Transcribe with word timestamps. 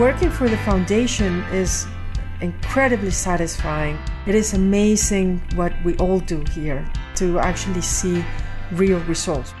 Working 0.00 0.30
for 0.30 0.48
the 0.48 0.56
foundation 0.56 1.40
is 1.52 1.86
incredibly 2.40 3.10
satisfying. 3.10 3.98
It 4.26 4.34
is 4.34 4.54
amazing 4.54 5.42
what 5.54 5.74
we 5.84 5.94
all 5.98 6.20
do 6.20 6.42
here 6.54 6.90
to 7.16 7.38
actually 7.38 7.82
see 7.82 8.24
real 8.72 9.00
results. 9.00 9.52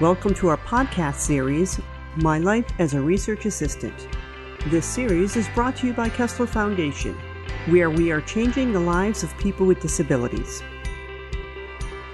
Welcome 0.00 0.34
to 0.34 0.50
our 0.50 0.56
podcast 0.56 1.16
series, 1.16 1.80
My 2.14 2.38
Life 2.38 2.66
as 2.78 2.94
a 2.94 3.00
Research 3.00 3.44
Assistant. 3.44 4.06
This 4.68 4.86
series 4.86 5.34
is 5.34 5.48
brought 5.48 5.74
to 5.78 5.88
you 5.88 5.94
by 5.94 6.10
Kessler 6.10 6.46
Foundation, 6.46 7.18
where 7.66 7.90
we 7.90 8.12
are 8.12 8.20
changing 8.20 8.72
the 8.72 8.78
lives 8.78 9.24
of 9.24 9.36
people 9.38 9.66
with 9.66 9.80
disabilities. 9.80 10.62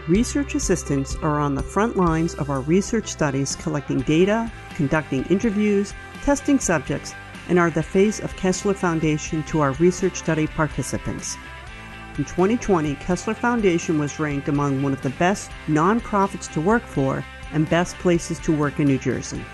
Research 0.09 0.55
assistants 0.55 1.17
are 1.17 1.39
on 1.39 1.55
the 1.55 1.63
front 1.63 1.99
lines 1.99 2.35
of 2.37 2.49
our 2.49 2.61
research 2.61 3.09
studies, 3.09 3.57
collecting 3.57 4.01
data, 4.01 4.51
conducting 4.75 5.25
interviews, 5.25 5.93
testing 6.23 6.59
subjects, 6.59 7.15
and 7.49 7.59
are 7.59 7.71
the 7.71 7.83
face 7.83 8.21
of 8.21 8.37
Kessler 8.37 8.75
Foundation 8.75 9.43
to 9.45 9.61
our 9.61 9.73
research 9.73 10.17
study 10.17 10.47
participants. 10.47 11.37
In 12.19 12.25
2020, 12.25 12.95
Kessler 12.97 13.35
Foundation 13.35 13.99
was 13.99 14.19
ranked 14.19 14.49
among 14.49 14.83
one 14.83 14.93
of 14.93 15.03
the 15.03 15.11
best 15.11 15.51
nonprofits 15.67 16.51
to 16.53 16.61
work 16.61 16.83
for 16.83 17.25
and 17.53 17.69
best 17.69 17.97
places 17.99 18.39
to 18.41 18.57
work 18.57 18.81
in 18.81 18.87
New 18.87 18.99
Jersey. 18.99 19.45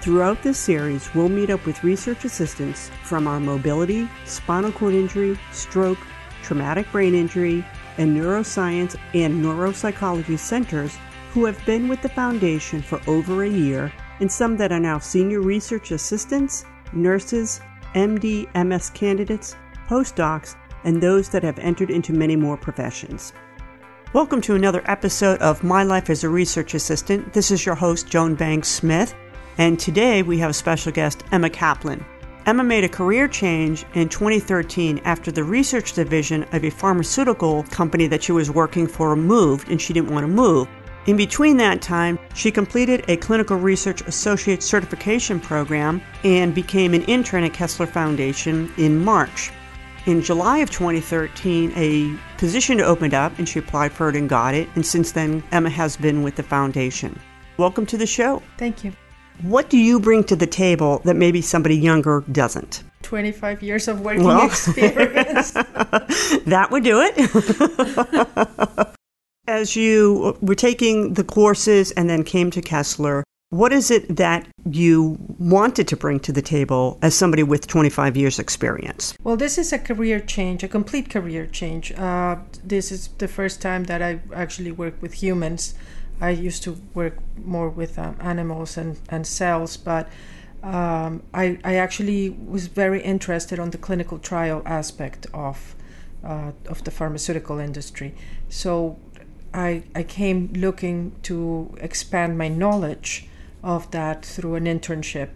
Throughout 0.00 0.42
this 0.42 0.58
series, 0.58 1.14
we'll 1.14 1.28
meet 1.28 1.50
up 1.50 1.64
with 1.64 1.84
research 1.84 2.24
assistants 2.24 2.90
from 3.02 3.26
our 3.26 3.40
mobility, 3.40 4.08
spinal 4.24 4.72
cord 4.72 4.94
injury, 4.94 5.38
stroke, 5.52 5.98
traumatic 6.42 6.90
brain 6.92 7.14
injury, 7.14 7.64
and 7.96 8.16
neuroscience 8.16 8.96
and 9.14 9.42
neuropsychology 9.42 10.38
centers 10.38 10.96
who 11.32 11.44
have 11.44 11.64
been 11.64 11.88
with 11.88 12.02
the 12.02 12.08
foundation 12.08 12.82
for 12.82 13.00
over 13.06 13.44
a 13.44 13.48
year, 13.48 13.92
and 14.20 14.30
some 14.30 14.56
that 14.56 14.72
are 14.72 14.80
now 14.80 14.98
senior 14.98 15.40
research 15.40 15.90
assistants, 15.90 16.64
nurses, 16.94 17.60
MD, 17.94 18.46
MS 18.54 18.90
candidates, 18.90 19.56
postdocs, 19.88 20.56
and 20.84 21.02
those 21.02 21.28
that 21.30 21.42
have 21.42 21.58
entered 21.58 21.90
into 21.90 22.12
many 22.12 22.36
more 22.36 22.56
professions. 22.56 23.32
Welcome 24.12 24.40
to 24.42 24.54
another 24.54 24.82
episode 24.86 25.40
of 25.40 25.64
My 25.64 25.82
Life 25.82 26.08
as 26.08 26.22
a 26.22 26.28
Research 26.28 26.74
Assistant. 26.74 27.32
This 27.32 27.50
is 27.50 27.66
your 27.66 27.74
host, 27.74 28.08
Joan 28.08 28.36
Banks 28.36 28.68
Smith, 28.68 29.14
and 29.58 29.78
today 29.78 30.22
we 30.22 30.38
have 30.38 30.50
a 30.50 30.54
special 30.54 30.92
guest, 30.92 31.24
Emma 31.32 31.50
Kaplan. 31.50 32.04
Emma 32.46 32.62
made 32.62 32.84
a 32.84 32.88
career 32.88 33.26
change 33.26 33.86
in 33.94 34.08
2013 34.08 35.00
after 35.04 35.32
the 35.32 35.42
research 35.42 35.94
division 35.94 36.44
of 36.52 36.64
a 36.64 36.70
pharmaceutical 36.70 37.62
company 37.64 38.06
that 38.06 38.22
she 38.22 38.32
was 38.32 38.50
working 38.50 38.86
for 38.86 39.16
moved 39.16 39.68
and 39.70 39.80
she 39.80 39.92
didn't 39.92 40.10
want 40.12 40.24
to 40.24 40.32
move. 40.32 40.68
In 41.06 41.16
between 41.16 41.56
that 41.56 41.82
time, 41.82 42.18
she 42.34 42.50
completed 42.50 43.04
a 43.08 43.16
clinical 43.16 43.56
research 43.56 44.00
associate 44.02 44.62
certification 44.62 45.38
program 45.40 46.02
and 46.24 46.54
became 46.54 46.92
an 46.94 47.02
intern 47.04 47.44
at 47.44 47.52
Kessler 47.52 47.86
Foundation 47.86 48.72
in 48.76 49.02
March. 49.02 49.50
In 50.06 50.20
July 50.20 50.58
of 50.58 50.70
2013, 50.70 51.72
a 51.76 52.14
position 52.36 52.80
opened 52.80 53.14
up 53.14 53.38
and 53.38 53.48
she 53.48 53.58
applied 53.58 53.92
for 53.92 54.08
it 54.10 54.16
and 54.16 54.28
got 54.28 54.54
it. 54.54 54.68
And 54.74 54.84
since 54.84 55.12
then, 55.12 55.42
Emma 55.52 55.70
has 55.70 55.96
been 55.96 56.22
with 56.22 56.36
the 56.36 56.42
foundation. 56.42 57.18
Welcome 57.56 57.86
to 57.86 57.96
the 57.96 58.06
show. 58.06 58.42
Thank 58.58 58.84
you. 58.84 58.92
What 59.42 59.70
do 59.70 59.78
you 59.78 59.98
bring 59.98 60.22
to 60.24 60.36
the 60.36 60.46
table 60.46 61.00
that 61.04 61.14
maybe 61.16 61.40
somebody 61.40 61.76
younger 61.76 62.22
doesn't? 62.32 62.84
25 63.02 63.62
years 63.62 63.88
of 63.88 64.00
working 64.00 64.24
Well. 64.24 64.44
experience. 64.46 65.52
That 66.46 66.68
would 66.70 66.84
do 66.84 67.00
it. 67.00 68.94
As 69.46 69.76
you 69.76 70.38
were 70.40 70.54
taking 70.54 71.14
the 71.14 71.24
courses 71.24 71.90
and 71.92 72.08
then 72.08 72.24
came 72.24 72.50
to 72.50 72.62
Kessler, 72.62 73.24
what 73.50 73.74
is 73.74 73.90
it 73.90 74.16
that 74.16 74.48
you 74.68 75.18
wanted 75.38 75.86
to 75.88 75.96
bring 75.96 76.18
to 76.20 76.32
the 76.32 76.40
table 76.40 76.98
as 77.02 77.14
somebody 77.14 77.42
with 77.42 77.66
25 77.66 78.16
years 78.16 78.38
experience? 78.38 79.14
well, 79.22 79.36
this 79.36 79.58
is 79.58 79.70
a 79.72 79.78
career 79.78 80.18
change, 80.18 80.64
a 80.64 80.68
complete 80.68 81.10
career 81.10 81.46
change. 81.46 81.92
Uh, 81.92 82.36
this 82.64 82.90
is 82.90 83.08
the 83.18 83.28
first 83.28 83.60
time 83.60 83.84
that 83.84 84.00
I 84.00 84.20
actually 84.34 84.72
work 84.72 85.00
with 85.02 85.12
humans. 85.22 85.74
I 86.22 86.30
used 86.30 86.62
to 86.62 86.78
work 86.94 87.18
more 87.36 87.68
with 87.68 87.98
um, 87.98 88.16
animals 88.20 88.78
and, 88.78 88.98
and 89.10 89.26
cells, 89.26 89.76
but 89.76 90.08
um, 90.62 91.22
I, 91.34 91.58
I 91.64 91.74
actually 91.76 92.30
was 92.30 92.68
very 92.68 93.02
interested 93.02 93.58
on 93.58 93.70
the 93.70 93.78
clinical 93.78 94.18
trial 94.18 94.62
aspect 94.64 95.26
of 95.34 95.74
uh, 96.24 96.52
of 96.68 96.82
the 96.84 96.90
pharmaceutical 96.90 97.58
industry. 97.58 98.14
So 98.48 98.98
I, 99.54 99.84
I 99.94 100.02
came 100.02 100.52
looking 100.52 101.12
to 101.22 101.74
expand 101.80 102.36
my 102.36 102.48
knowledge 102.48 103.28
of 103.62 103.90
that 103.92 104.24
through 104.24 104.56
an 104.56 104.64
internship. 104.64 105.30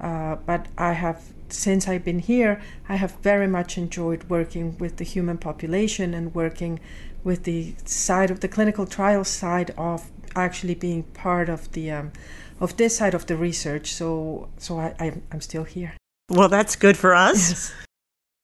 Uh, 0.00 0.36
but 0.46 0.66
I 0.76 0.92
have, 0.92 1.32
since 1.48 1.88
I've 1.88 2.04
been 2.04 2.18
here, 2.18 2.60
I 2.88 2.96
have 2.96 3.12
very 3.22 3.46
much 3.46 3.78
enjoyed 3.78 4.24
working 4.24 4.76
with 4.78 4.98
the 4.98 5.04
human 5.04 5.38
population 5.38 6.12
and 6.12 6.34
working 6.34 6.78
with 7.24 7.44
the 7.44 7.74
side 7.86 8.30
of 8.30 8.40
the 8.40 8.48
clinical 8.48 8.86
trial 8.86 9.24
side 9.24 9.72
of 9.78 10.10
actually 10.36 10.74
being 10.74 11.02
part 11.02 11.48
of 11.48 11.72
the 11.72 11.90
um, 11.90 12.12
of 12.60 12.76
this 12.76 12.96
side 12.98 13.14
of 13.14 13.26
the 13.26 13.36
research. 13.36 13.94
So 13.94 14.48
so 14.58 14.78
I, 14.78 14.94
I 15.00 15.22
I'm 15.32 15.40
still 15.40 15.64
here. 15.64 15.94
Well, 16.28 16.48
that's 16.48 16.76
good 16.76 16.96
for 16.96 17.14
us. 17.14 17.72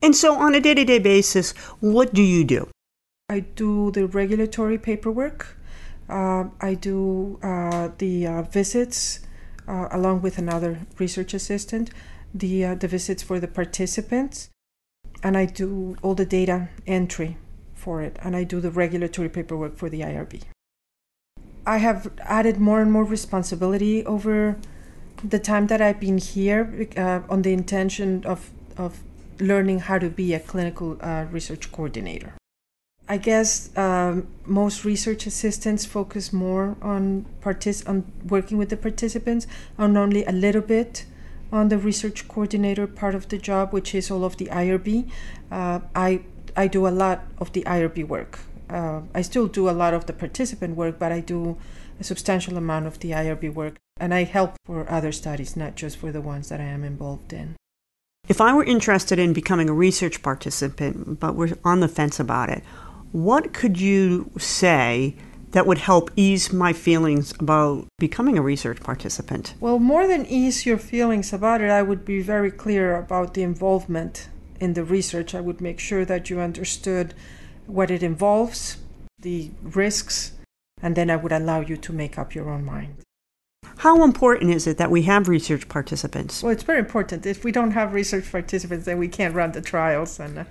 And 0.03 0.17
so, 0.17 0.35
on 0.35 0.55
a 0.55 0.61
day 0.61 0.73
to 0.73 0.85
day 0.85 0.99
basis, 0.99 1.53
what 1.81 2.15
do 2.15 2.23
you 2.23 2.43
do? 2.43 2.69
I 3.31 3.41
do 3.55 3.93
the 3.93 4.09
regulatory 4.09 4.77
paperwork. 4.77 5.57
Uh, 6.09 6.47
I 6.61 6.75
do 6.75 7.39
uh, 7.45 7.91
the 7.99 8.27
uh, 8.27 8.43
visits 8.43 9.21
uh, 9.69 9.87
along 9.93 10.23
with 10.23 10.37
another 10.37 10.81
research 10.99 11.33
assistant, 11.33 11.91
the 12.35 12.65
uh, 12.65 12.75
the 12.75 12.89
visits 12.89 13.23
for 13.23 13.39
the 13.39 13.47
participants, 13.47 14.49
and 15.23 15.37
I 15.37 15.45
do 15.45 15.97
all 16.03 16.17
the 16.17 16.27
data 16.27 16.71
entry 16.89 17.37
for 17.73 18.03
it, 18.03 18.19
and 18.21 18.35
I 18.35 18.43
do 18.43 18.61
the 18.61 18.73
regulatory 18.73 19.29
paperwork 19.29 19.77
for 19.77 19.89
the 19.89 20.01
IRB. 20.01 20.43
I 21.65 21.77
have 21.77 22.11
added 22.23 22.59
more 22.59 22.81
and 22.83 22.91
more 22.91 23.05
responsibility 23.05 24.05
over 24.07 24.57
the 25.23 25.39
time 25.39 25.69
that 25.69 25.81
I've 25.81 26.01
been 26.01 26.19
here 26.19 26.89
uh, 26.97 27.21
on 27.31 27.43
the 27.43 27.53
intention 27.53 28.27
of 28.27 28.51
of 28.77 29.05
learning 29.39 29.79
how 29.89 29.99
to 30.01 30.11
be 30.11 30.35
a 30.35 30.41
clinical 30.41 30.97
research 31.31 31.71
coordinator. 31.71 32.33
I 33.11 33.17
guess 33.17 33.77
um, 33.77 34.29
most 34.47 34.85
research 34.85 35.27
assistants 35.27 35.85
focus 35.85 36.33
more 36.33 36.77
on 36.81 37.27
partic- 37.43 37.89
on 37.89 38.05
working 38.29 38.57
with 38.57 38.69
the 38.69 38.77
participants, 38.77 39.49
and 39.77 39.99
only 39.99 40.25
a 40.25 40.31
little 40.31 40.63
bit 40.63 41.07
on 41.51 41.71
the 41.71 41.77
research 41.77 42.29
coordinator 42.29 42.87
part 42.87 43.17
of 43.17 43.29
the 43.29 43.37
job, 43.37 43.73
which 43.73 43.97
is 43.97 44.13
all 44.13 44.25
of 44.25 44.37
the 44.37 44.47
IRB. 44.47 45.11
Uh, 45.51 45.81
I 45.93 46.21
I 46.57 46.69
do 46.69 46.87
a 46.87 46.95
lot 47.05 47.25
of 47.39 47.53
the 47.53 47.63
IRB 47.65 48.07
work. 48.07 48.39
Uh, 48.69 49.01
I 49.13 49.23
still 49.23 49.49
do 49.49 49.69
a 49.69 49.75
lot 49.83 49.93
of 49.93 50.07
the 50.07 50.13
participant 50.13 50.77
work, 50.77 51.01
but 51.01 51.11
I 51.11 51.19
do 51.19 51.59
a 51.99 52.05
substantial 52.05 52.57
amount 52.57 52.87
of 52.87 53.01
the 53.01 53.11
IRB 53.11 53.53
work, 53.53 53.75
and 53.99 54.15
I 54.15 54.23
help 54.23 54.55
for 54.65 54.89
other 54.89 55.11
studies, 55.11 55.57
not 55.57 55.75
just 55.75 55.97
for 55.97 56.13
the 56.13 56.21
ones 56.21 56.49
that 56.51 56.61
I 56.61 56.71
am 56.77 56.85
involved 56.85 57.33
in. 57.33 57.57
If 58.29 58.41
I 58.41 58.55
were 58.55 58.63
interested 58.63 59.19
in 59.19 59.33
becoming 59.33 59.69
a 59.69 59.73
research 59.73 60.23
participant, 60.23 61.19
but 61.19 61.35
we're 61.35 61.59
on 61.65 61.81
the 61.81 61.89
fence 61.89 62.21
about 62.21 62.49
it, 62.49 62.63
what 63.13 63.53
could 63.53 63.81
you 63.81 64.31
say 64.39 65.17
that 65.53 65.67
would 65.67 65.79
help 65.79 66.11
ease 66.15 66.53
my 66.53 66.73
feelings 66.73 67.33
about 67.41 67.87
becoming 67.99 68.39
a 68.39 68.43
research 68.43 68.81
participant? 68.81 69.55
Well, 69.61 69.79
more 69.79 70.07
than 70.07 70.27
ease 70.27 70.65
your 70.65 70.79
feelings 70.79 71.33
about 71.33 71.61
it, 71.61 71.71
I 71.71 71.83
would 71.83 72.05
be 72.05 72.23
very 72.23 72.51
clear 72.51 72.97
about 72.97 73.35
the 73.35 73.43
involvement 73.43 74.29
in 74.61 74.75
the 74.75 74.85
research. 74.85 75.35
I 75.35 75.41
would 75.41 75.61
make 75.61 75.81
sure 75.81 76.05
that 76.05 76.31
you 76.31 76.41
understood 76.41 77.15
what 77.67 77.91
it 77.91 78.03
involves, 78.03 78.79
the 79.19 79.51
risks, 79.63 80.33
and 80.83 80.97
then 80.97 81.11
I 81.11 81.17
would 81.17 81.33
allow 81.33 81.61
you 81.61 81.77
to 81.77 81.93
make 81.93 82.19
up 82.19 82.35
your 82.35 82.49
own 82.49 82.65
mind. 82.65 82.95
How 83.79 84.05
important 84.05 84.53
is 84.53 84.67
it 84.67 84.77
that 84.79 84.91
we 84.91 85.03
have 85.03 85.29
research 85.29 85.69
participants? 85.69 86.43
Well, 86.43 86.53
it's 86.53 86.63
very 86.63 86.79
important. 86.79 87.25
If 87.27 87.45
we 87.45 87.53
don't 87.53 87.71
have 87.73 87.95
research 87.95 88.31
participants, 88.31 88.85
then 88.85 88.99
we 88.99 89.09
can't 89.09 89.35
run 89.35 89.53
the 89.53 89.63
trials, 89.63 90.21
and 90.21 90.41
uh, 90.41 90.45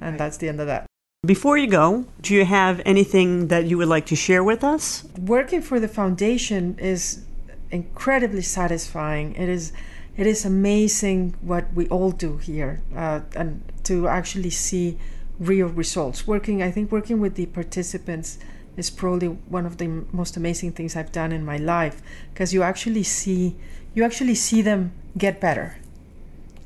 and 0.00 0.18
that's 0.18 0.36
the 0.36 0.48
end 0.48 0.60
of 0.60 0.66
that. 0.68 0.86
Before 1.24 1.56
you 1.56 1.68
go, 1.68 2.04
do 2.20 2.34
you 2.34 2.44
have 2.44 2.82
anything 2.84 3.46
that 3.46 3.66
you 3.66 3.78
would 3.78 3.86
like 3.86 4.06
to 4.06 4.16
share 4.16 4.42
with 4.42 4.64
us? 4.64 5.04
Working 5.16 5.62
for 5.62 5.78
the 5.78 5.86
foundation 5.86 6.76
is 6.80 7.22
incredibly 7.70 8.42
satisfying. 8.42 9.36
It 9.36 9.48
is 9.48 9.72
it 10.16 10.26
is 10.26 10.44
amazing 10.44 11.36
what 11.40 11.72
we 11.74 11.86
all 11.90 12.10
do 12.10 12.38
here, 12.38 12.82
uh, 12.96 13.20
and 13.36 13.62
to 13.84 14.08
actually 14.08 14.50
see 14.50 14.98
real 15.38 15.68
results. 15.68 16.26
Working, 16.26 16.60
I 16.60 16.72
think, 16.72 16.90
working 16.90 17.20
with 17.20 17.36
the 17.36 17.46
participants 17.46 18.40
is 18.76 18.90
probably 18.90 19.28
one 19.28 19.64
of 19.64 19.76
the 19.76 19.86
most 20.10 20.36
amazing 20.36 20.72
things 20.72 20.96
I've 20.96 21.12
done 21.12 21.30
in 21.30 21.44
my 21.44 21.56
life 21.56 22.02
because 22.34 22.52
you 22.52 22.64
actually 22.64 23.04
see 23.04 23.54
you 23.94 24.02
actually 24.02 24.34
see 24.34 24.60
them 24.60 24.90
get 25.16 25.40
better. 25.40 25.78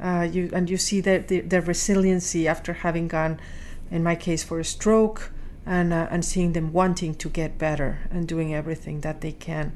Uh, 0.01 0.27
you 0.33 0.49
and 0.55 0.71
you 0.71 0.79
see 0.79 1.03
their, 1.03 1.19
their 1.19 1.43
their 1.43 1.61
resiliency 1.61 2.49
after 2.49 2.73
having 2.73 3.07
gone, 3.07 3.39
in 3.91 4.03
my 4.03 4.15
case, 4.15 4.43
for 4.43 4.59
a 4.61 4.65
stroke, 4.65 5.33
and 5.65 5.93
uh, 5.93 6.07
and 6.11 6.25
seeing 6.25 6.53
them 6.53 6.73
wanting 6.73 7.15
to 7.17 7.29
get 7.29 7.59
better 7.59 7.99
and 8.11 8.29
doing 8.29 8.55
everything 8.55 9.01
that 9.01 9.21
they 9.21 9.33
can, 9.33 9.73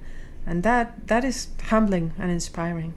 and 0.46 0.62
that 0.62 1.08
that 1.08 1.24
is 1.24 1.48
humbling 1.68 2.12
and 2.18 2.30
inspiring. 2.30 2.94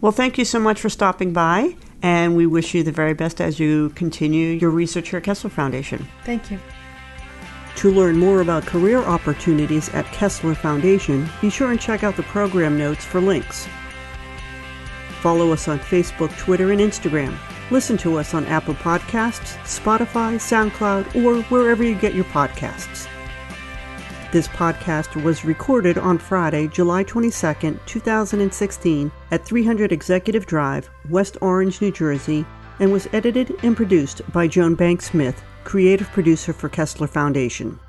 Well, 0.00 0.12
thank 0.12 0.36
you 0.36 0.44
so 0.44 0.60
much 0.60 0.80
for 0.80 0.90
stopping 0.90 1.32
by, 1.32 1.76
and 2.02 2.36
we 2.36 2.46
wish 2.46 2.74
you 2.74 2.82
the 2.82 2.92
very 2.92 3.14
best 3.14 3.40
as 3.40 3.58
you 3.58 3.90
continue 3.90 4.48
your 4.48 4.70
research 4.70 5.08
here 5.08 5.18
at 5.18 5.24
Kessler 5.24 5.50
Foundation. 5.50 6.06
Thank 6.24 6.50
you. 6.50 6.58
To 7.76 7.90
learn 7.90 8.18
more 8.18 8.40
about 8.40 8.66
career 8.66 8.98
opportunities 8.98 9.88
at 9.90 10.06
Kessler 10.06 10.54
Foundation, 10.54 11.28
be 11.40 11.50
sure 11.50 11.70
and 11.70 11.80
check 11.80 12.04
out 12.04 12.16
the 12.16 12.22
program 12.24 12.78
notes 12.78 13.04
for 13.04 13.20
links. 13.20 13.68
Follow 15.20 15.52
us 15.52 15.66
on 15.68 15.78
Facebook, 15.78 16.36
Twitter, 16.38 16.72
and 16.72 16.80
Instagram. 16.80 17.36
Listen 17.70 17.96
to 17.98 18.18
us 18.18 18.32
on 18.32 18.44
Apple 18.46 18.74
Podcasts, 18.74 19.56
Spotify, 19.64 20.36
SoundCloud, 20.36 21.24
or 21.24 21.42
wherever 21.44 21.82
you 21.82 21.96
get 21.96 22.14
your 22.14 22.24
podcasts. 22.26 23.08
This 24.30 24.46
podcast 24.48 25.20
was 25.22 25.44
recorded 25.44 25.98
on 25.98 26.18
Friday, 26.18 26.68
July 26.68 27.02
22, 27.02 27.80
2016, 27.86 29.12
at 29.30 29.44
300 29.44 29.90
Executive 29.90 30.46
Drive, 30.46 30.90
West 31.10 31.36
Orange, 31.40 31.80
New 31.80 31.90
Jersey, 31.90 32.46
and 32.78 32.92
was 32.92 33.08
edited 33.12 33.52
and 33.64 33.76
produced 33.76 34.22
by 34.32 34.46
Joan 34.46 34.74
Banks 34.74 35.06
Smith 35.06 35.42
creative 35.64 36.08
producer 36.12 36.52
for 36.52 36.68
Kessler 36.68 37.08
Foundation. 37.08 37.80